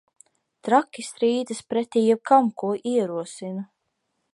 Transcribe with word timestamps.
Traki 0.67 1.05
strīdas 1.09 1.61
pretī 1.75 2.05
jebkam, 2.07 2.51
ko 2.63 2.75
ierosinu. 2.97 3.67